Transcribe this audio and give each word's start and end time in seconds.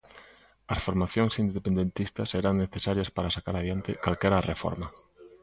As 0.75 0.79
formacións 0.87 1.33
independentistas 1.45 2.31
serán 2.33 2.55
necesarias 2.63 3.09
para 3.15 3.33
sacar 3.35 3.55
adiante 3.57 3.91
calquera 4.05 4.45
reforma. 4.51 4.87